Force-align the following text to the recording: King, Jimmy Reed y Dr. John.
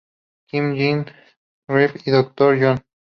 King, 0.49 0.75
Jimmy 0.75 1.05
Reed 1.67 2.01
y 2.07 2.11
Dr. 2.11 2.59
John. 2.59 2.83